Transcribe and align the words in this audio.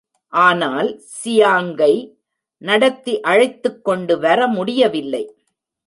ஆனால் 0.33 0.89
சியாங்கை 1.23 1.93
நடத்தி 2.61 3.21
அழைத்துக்கொண்டு 3.21 4.19
வரமுடியவில்லை. 4.19 5.23